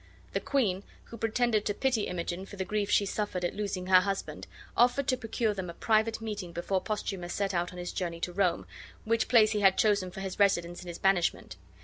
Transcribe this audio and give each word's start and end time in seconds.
The 0.33 0.39
queen, 0.39 0.81
who 1.05 1.17
pretended 1.17 1.63
to 1.65 1.75
pity 1.75 2.07
Imogen 2.07 2.47
for 2.47 2.55
the 2.55 2.65
grief 2.65 2.89
she 2.89 3.05
suffered 3.05 3.45
at 3.45 3.53
losing 3.53 3.85
her 3.85 4.01
husband, 4.01 4.47
offered 4.75 5.07
to 5.09 5.15
procure 5.15 5.53
them 5.53 5.69
a 5.69 5.75
private 5.75 6.19
meeting 6.21 6.53
before 6.53 6.81
Posthumus 6.81 7.31
set 7.35 7.53
out 7.53 7.71
on 7.71 7.77
his 7.77 7.91
journey 7.93 8.19
to 8.21 8.33
Rome, 8.33 8.65
which 9.05 9.27
place 9.27 9.51
he 9.51 9.59
had 9.59 9.77
chosen 9.77 10.09
for 10.09 10.21
his 10.21 10.39
residence 10.39 10.81
in 10.81 10.87
his 10.87 10.97
banishment. 10.97 11.55